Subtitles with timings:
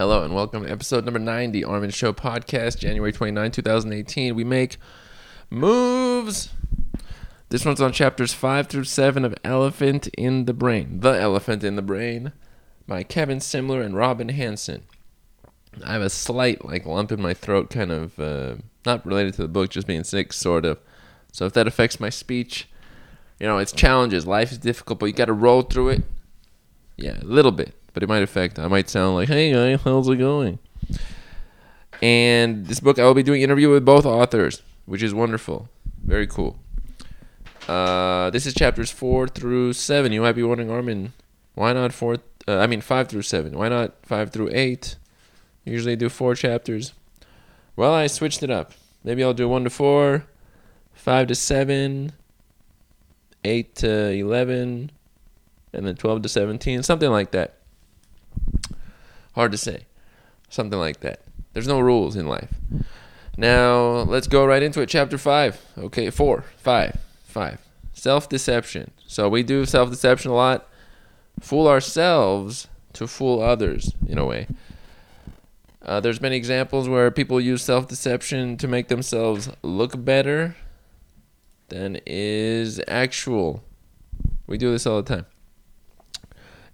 [0.00, 4.34] Hello and welcome to episode number 90, Armin Show Podcast, January 29, 2018.
[4.34, 4.78] We make
[5.50, 6.48] moves.
[7.50, 11.00] This one's on chapters 5 through 7 of Elephant in the Brain.
[11.00, 12.32] The Elephant in the Brain
[12.88, 14.84] by Kevin Simler and Robin Hanson.
[15.84, 18.54] I have a slight like lump in my throat, kind of uh,
[18.86, 20.78] not related to the book, just being sick, sort of.
[21.30, 22.70] So if that affects my speech,
[23.38, 24.26] you know, it's challenges.
[24.26, 26.02] Life is difficult, but you got to roll through it.
[26.96, 28.58] Yeah, a little bit, but it might affect.
[28.58, 30.58] I might sound like, "Hey, guys, how's it going?"
[32.02, 35.68] And this book, I will be doing interview with both authors, which is wonderful,
[36.02, 36.58] very cool.
[37.68, 40.10] Uh, this is chapters four through seven.
[40.12, 41.12] You might be wondering, Armin,
[41.54, 42.16] why not four?
[42.48, 43.56] Uh, I mean, five through seven.
[43.56, 44.96] Why not five through eight?
[45.64, 46.94] Usually do four chapters.
[47.76, 48.72] Well, I switched it up.
[49.04, 50.24] Maybe I'll do one to four,
[50.92, 52.12] five to seven,
[53.44, 54.90] eight to eleven,
[55.72, 57.59] and then twelve to seventeen, something like that.
[59.34, 59.86] Hard to say.
[60.48, 61.20] Something like that.
[61.52, 62.52] There's no rules in life.
[63.36, 64.88] Now, let's go right into it.
[64.88, 65.60] Chapter 5.
[65.78, 67.58] Okay, 4, 5, 5.
[67.92, 68.90] Self deception.
[69.06, 70.68] So, we do self deception a lot.
[71.40, 74.46] Fool ourselves to fool others, in a way.
[75.82, 80.56] Uh, there's many examples where people use self deception to make themselves look better
[81.68, 83.64] than is actual.
[84.46, 85.26] We do this all the time.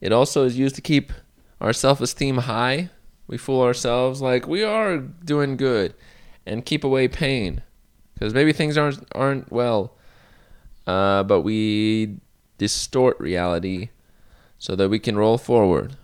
[0.00, 1.12] It also is used to keep
[1.60, 2.90] our self esteem high.
[3.28, 5.94] We fool ourselves like we are doing good
[6.46, 7.62] and keep away pain
[8.14, 9.92] because maybe things aren't aren't well,
[10.86, 12.18] uh, but we
[12.58, 13.90] distort reality
[14.58, 15.96] so that we can roll forward,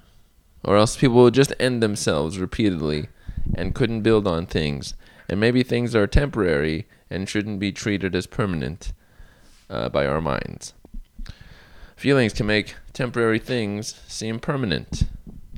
[0.62, 3.09] or else people will just end themselves repeatedly
[3.55, 4.94] and couldn't build on things,
[5.28, 8.92] and maybe things are temporary and shouldn't be treated as permanent
[9.70, 10.75] uh, by our minds.
[11.97, 15.05] Feelings can make temporary things seem permanent.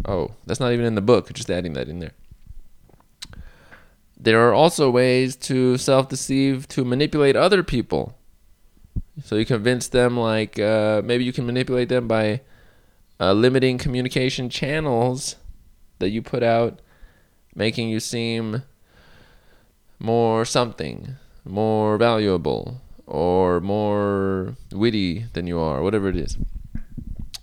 [0.04, 2.12] Oh, that's not even in the book, just adding that in there.
[4.18, 8.16] There are also ways to self deceive to manipulate other people.
[9.24, 12.40] So you convince them, like, uh, maybe you can manipulate them by
[13.20, 15.36] uh, limiting communication channels
[15.98, 16.80] that you put out,
[17.54, 18.62] making you seem
[19.98, 26.36] more something, more valuable, or more witty than you are, whatever it is.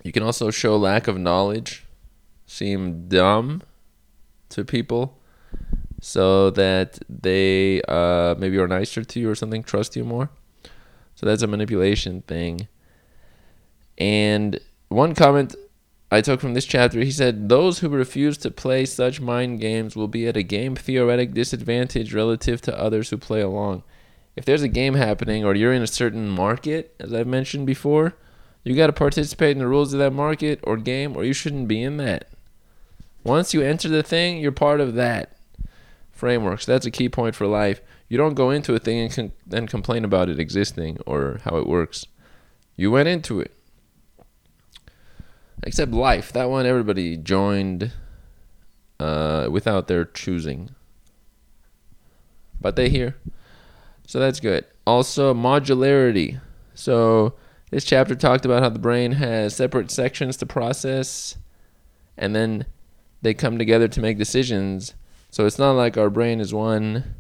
[0.03, 1.85] You can also show lack of knowledge,
[2.51, 3.61] seem dumb
[4.49, 5.17] to people
[6.01, 10.29] so that they uh, maybe are nicer to you or something, trust you more.
[11.15, 12.67] So that's a manipulation thing.
[13.97, 15.55] And one comment
[16.11, 19.95] I took from this chapter, he said, Those who refuse to play such mind games
[19.95, 23.83] will be at a game theoretic disadvantage relative to others who play along.
[24.35, 28.15] If there's a game happening or you're in a certain market, as I've mentioned before,
[28.63, 31.67] you got to participate in the rules of that market or game, or you shouldn't
[31.67, 32.30] be in that.
[33.23, 35.37] Once you enter the thing, you're part of that
[36.11, 36.61] framework.
[36.61, 37.81] So that's a key point for life.
[38.07, 41.67] You don't go into a thing and then complain about it existing or how it
[41.67, 42.05] works.
[42.75, 43.53] You went into it.
[45.63, 46.31] Except life.
[46.33, 47.91] That one, everybody joined
[48.99, 50.71] uh, without their choosing.
[52.59, 53.15] But they here.
[54.07, 54.65] So that's good.
[54.85, 56.41] Also, modularity.
[56.73, 57.35] So
[57.69, 61.37] this chapter talked about how the brain has separate sections to process,
[62.17, 62.65] and then
[63.21, 64.93] they come together to make decisions.
[65.29, 67.15] So it's not like our brain is one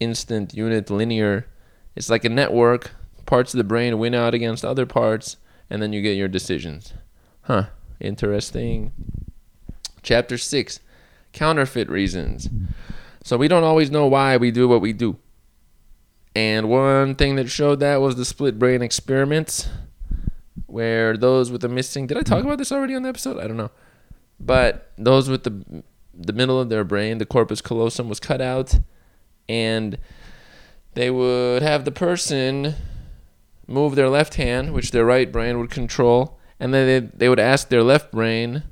[0.00, 1.46] instant unit linear.
[1.94, 2.92] It's like a network.
[3.24, 5.36] Parts of the brain win out against other parts,
[5.68, 6.94] and then you get your decisions.
[7.42, 7.66] Huh.
[8.00, 8.92] Interesting.
[10.02, 10.80] Chapter 6
[11.32, 12.48] Counterfeit Reasons.
[13.24, 15.16] So we don't always know why we do what we do.
[16.34, 19.68] And one thing that showed that was the split brain experiments,
[20.66, 22.06] where those with a missing.
[22.06, 23.38] Did I talk about this already on the episode?
[23.38, 23.70] I don't know.
[24.38, 25.82] But those with the
[26.18, 28.78] the middle of their brain, the corpus callosum, was cut out,
[29.48, 29.98] and
[30.94, 32.74] they would have the person
[33.66, 37.40] move their left hand, which their right brain would control, and then they, they would
[37.40, 38.62] ask their left brain,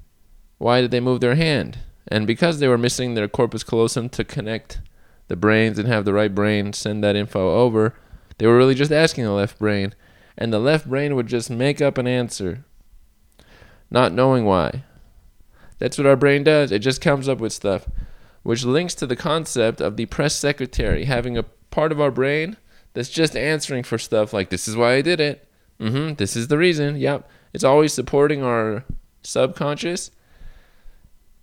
[0.56, 1.78] why did they move their hand?
[2.08, 4.80] And because they were missing their corpus callosum to connect
[5.28, 7.94] the brains and have the right brain send that info over.
[8.38, 9.94] They were really just asking the left brain,
[10.36, 12.64] and the left brain would just make up an answer,
[13.90, 14.84] not knowing why.
[15.78, 16.72] That's what our brain does.
[16.72, 17.86] It just comes up with stuff,
[18.42, 22.56] which links to the concept of the press secretary having a part of our brain
[22.92, 25.48] that's just answering for stuff like this is why I did it.
[25.80, 26.16] Mhm.
[26.16, 26.96] This is the reason.
[26.96, 27.28] Yep.
[27.52, 28.84] It's always supporting our
[29.22, 30.10] subconscious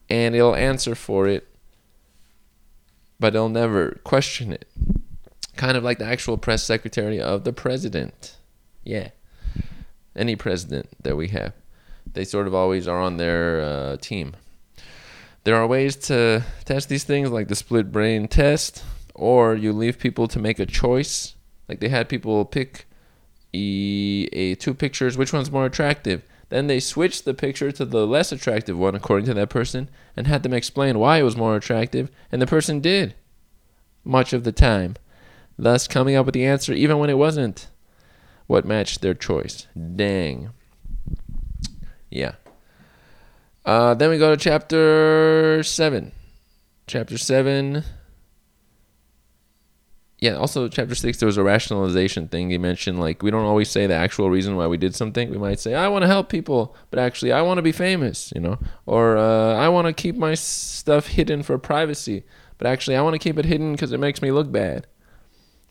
[0.09, 1.47] and it'll answer for it
[3.19, 4.67] but it'll never question it.
[5.55, 8.35] Kind of like the actual press secretary of the president.
[8.83, 9.09] Yeah.
[10.15, 11.53] Any president that we have.
[12.13, 14.35] They sort of always are on their uh, team.
[15.43, 18.83] There are ways to test these things, like the split brain test,
[19.15, 21.35] or you leave people to make a choice.
[21.67, 22.85] Like they had people pick
[23.53, 26.21] e- a, two pictures, which one's more attractive?
[26.49, 30.27] Then they switched the picture to the less attractive one, according to that person, and
[30.27, 33.15] had them explain why it was more attractive, and the person did
[34.03, 34.95] much of the time,
[35.57, 37.69] thus coming up with the answer even when it wasn't
[38.47, 39.67] what matched their choice.
[39.95, 40.49] Dang.
[42.11, 42.35] Yeah.
[43.65, 46.11] Uh, then we go to chapter 7.
[46.87, 47.83] Chapter 7
[50.21, 52.51] yeah, also chapter six, there was a rationalization thing.
[52.51, 55.31] He mentioned like we don't always say the actual reason why we did something.
[55.31, 58.31] We might say I want to help people, but actually I want to be famous,
[58.35, 62.23] you know, or uh, I want to keep my stuff hidden for privacy,
[62.59, 64.85] but actually I want to keep it hidden because it makes me look bad.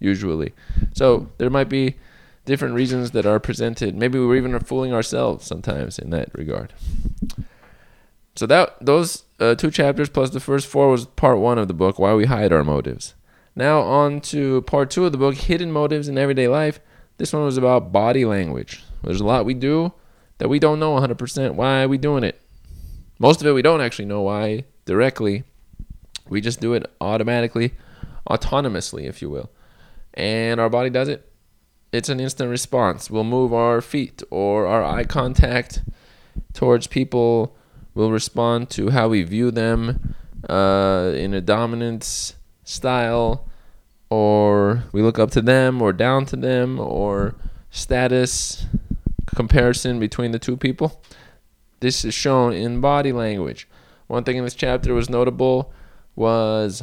[0.01, 0.53] Usually,
[0.95, 1.97] so there might be
[2.45, 3.95] different reasons that are presented.
[3.95, 6.73] Maybe we're even fooling ourselves sometimes in that regard.
[8.37, 11.75] So that those uh, two chapters plus the first four was part one of the
[11.75, 13.15] book, why we hide our motives.
[13.55, 16.81] Now, on to part two of the book Hidden Motives in Everyday Life.
[17.19, 18.83] This one was about body language.
[19.03, 19.93] There's a lot we do
[20.39, 22.41] that we don't know 100% why we doing it.
[23.19, 25.45] Most of it we don't actually know why directly.
[26.29, 27.75] We just do it automatically,
[28.29, 29.51] autonomously, if you will.
[30.15, 31.30] And our body does it.
[31.93, 33.11] It's an instant response.
[33.11, 35.83] We'll move our feet or our eye contact
[36.53, 37.57] towards people.
[37.95, 40.15] We'll respond to how we view them
[40.49, 42.35] uh, in a dominance
[42.65, 43.49] style
[44.09, 47.35] or we look up to them or down to them or
[47.71, 48.67] status
[49.35, 51.03] comparison between the two people.
[51.81, 53.69] This is shown in body language.
[54.07, 55.73] One thing in this chapter was notable
[56.15, 56.83] was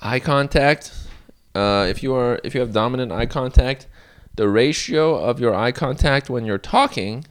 [0.00, 0.92] eye contact.
[1.54, 3.86] Uh, if you are if you have dominant eye contact,
[4.36, 7.24] the ratio of your eye contact when you're talking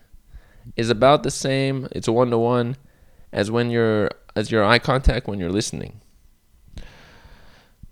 [0.75, 1.87] is about the same.
[1.91, 2.75] It's a one to one
[3.31, 6.01] as when you're as your eye contact when you're listening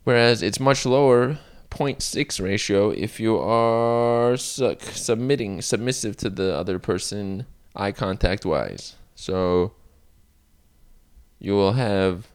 [0.07, 1.37] whereas it's much lower
[1.69, 7.45] 0.6 ratio if you are su- submitting submissive to the other person
[7.75, 9.73] eye contact wise so
[11.39, 12.29] you will have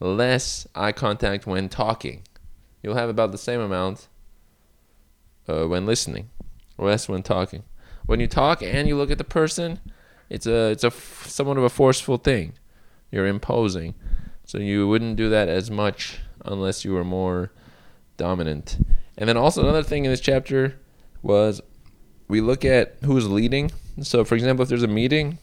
[0.00, 2.22] less eye contact when talking
[2.82, 4.08] you'll have about the same amount
[5.48, 6.30] uh, when listening
[6.78, 7.62] less when talking
[8.06, 9.78] when you talk and you look at the person
[10.28, 12.54] it's a it's a f- somewhat of a forceful thing
[13.10, 13.94] you're imposing
[14.44, 17.52] so you wouldn't do that as much unless you were more
[18.16, 18.78] dominant.
[19.16, 20.78] And then also another thing in this chapter
[21.22, 21.60] was
[22.28, 23.70] we look at who's leading.
[24.02, 25.38] So for example, if there's a meeting,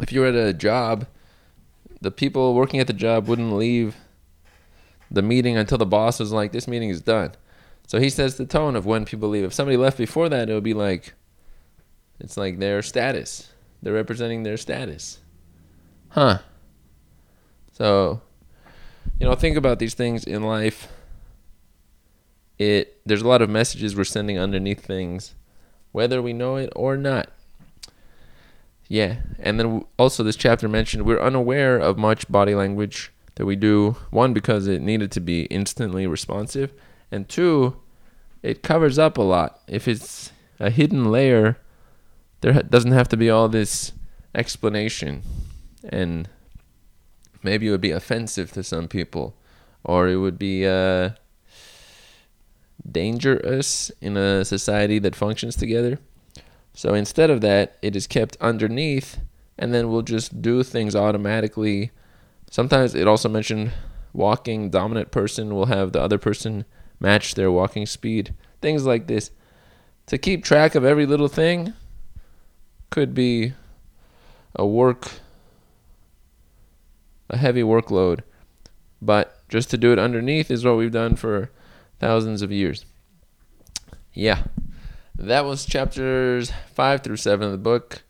[0.00, 1.06] if you're at a job,
[2.00, 3.96] the people working at the job wouldn't leave
[5.12, 7.32] the meeting until the boss was like, "This meeting is done."
[7.86, 9.44] So he sets the tone of when people leave.
[9.44, 11.14] If somebody left before that, it would be like,
[12.18, 13.52] it's like their status.
[13.82, 15.18] They're representing their status.
[16.10, 16.38] Huh.
[17.72, 18.22] So
[19.18, 20.88] you know, think about these things in life.
[22.58, 25.34] It there's a lot of messages we're sending underneath things,
[25.92, 27.30] whether we know it or not.
[28.88, 33.56] Yeah, and then also this chapter mentioned we're unaware of much body language that we
[33.56, 33.96] do.
[34.10, 36.72] One because it needed to be instantly responsive,
[37.10, 37.76] and two,
[38.42, 39.60] it covers up a lot.
[39.66, 41.58] If it's a hidden layer,
[42.40, 43.92] there doesn't have to be all this
[44.34, 45.22] explanation
[45.84, 46.28] and
[47.42, 49.34] maybe it would be offensive to some people,
[49.84, 51.10] or it would be uh,
[52.90, 55.98] dangerous in a society that functions together.
[56.74, 59.18] So instead of that, it is kept underneath,
[59.58, 61.90] and then we'll just do things automatically.
[62.52, 63.72] Sometimes it also mentioned
[64.12, 66.66] walking dominant person will have the other person
[67.00, 68.34] match their walking speed.
[68.60, 69.30] Things like this.
[70.08, 71.72] To keep track of every little thing
[72.90, 73.54] could be
[74.54, 75.12] a work
[77.30, 78.20] a heavy workload.
[79.00, 81.50] But just to do it underneath is what we've done for
[82.00, 82.84] thousands of years.
[84.12, 84.42] Yeah.
[85.16, 88.02] That was chapters 5 through 7 of the book.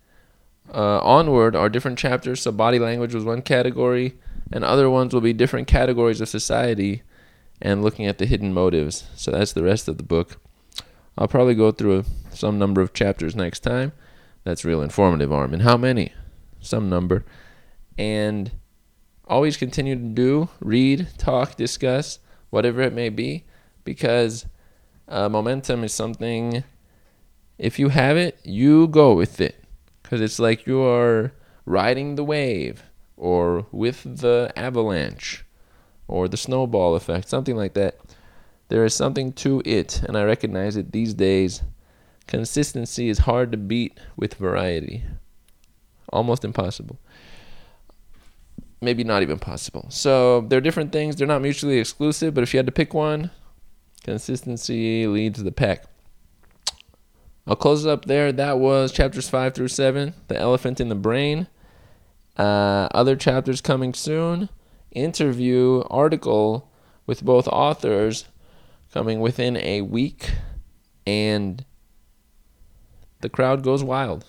[0.74, 2.42] Uh, onward are different chapters.
[2.42, 4.16] So, body language was one category,
[4.52, 7.02] and other ones will be different categories of society
[7.60, 9.04] and looking at the hidden motives.
[9.14, 10.40] So, that's the rest of the book.
[11.16, 13.92] I'll probably go through some number of chapters next time.
[14.44, 15.60] That's real informative, Armin.
[15.60, 16.12] How many?
[16.60, 17.24] Some number.
[17.98, 18.50] And
[19.26, 22.18] always continue to do read, talk, discuss,
[22.50, 23.44] whatever it may be,
[23.84, 24.46] because
[25.08, 26.64] uh, momentum is something,
[27.58, 29.62] if you have it, you go with it.
[30.02, 31.32] Because it's like you are
[31.64, 32.82] riding the wave
[33.22, 35.44] or with the avalanche
[36.08, 37.94] or the snowball effect, something like that.
[38.66, 41.62] There is something to it, and I recognize it these days.
[42.26, 45.04] Consistency is hard to beat with variety,
[46.12, 46.98] almost impossible.
[48.82, 49.86] maybe not even possible.
[49.88, 51.16] So they're different things.
[51.16, 53.30] They're not mutually exclusive, but if you had to pick one,
[54.02, 55.84] consistency leads the pack.
[57.46, 58.32] I'll close it up there.
[58.32, 60.14] That was chapters five through seven.
[60.28, 61.46] The elephant in the brain.
[62.36, 64.48] Uh, other chapters coming soon.
[64.90, 66.70] Interview article
[67.06, 68.26] with both authors
[68.92, 70.32] coming within a week,
[71.06, 71.64] and
[73.20, 74.24] the crowd goes wild.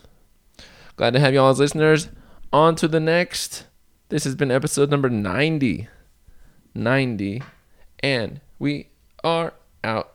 [0.95, 2.10] Glad to have you all as listeners.
[2.51, 3.65] On to the next.
[4.10, 5.88] This has been episode number 90.
[6.75, 7.43] 90.
[8.01, 8.89] And we
[9.24, 10.13] are out.